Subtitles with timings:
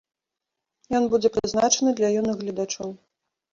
[1.01, 2.89] Ён будзе прызначаны для юных гледачоў.